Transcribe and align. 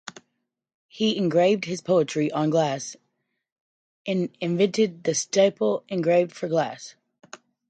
He 0.87 1.15
engraved 1.15 1.65
his 1.65 1.79
poetry 1.81 2.31
on 2.31 2.49
glass 2.49 2.95
and 4.07 4.35
invented 4.39 5.03
the 5.03 5.13
stipple 5.13 5.83
engraving 5.89 6.33
for 6.33 6.47
glass. 6.49 6.95